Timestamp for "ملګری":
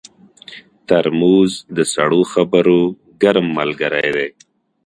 3.57-4.09